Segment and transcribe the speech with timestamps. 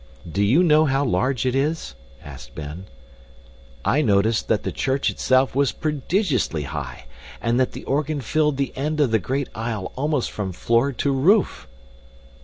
[0.27, 1.93] "Do you know how large it is?"
[2.23, 2.87] asked Ben.
[3.85, 7.05] "I noticed that the church itself was prodigiously high
[7.39, 11.11] and that the organ filled the end of the great aisle almost from floor to
[11.11, 11.67] roof."